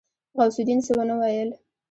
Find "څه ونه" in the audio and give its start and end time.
0.85-1.15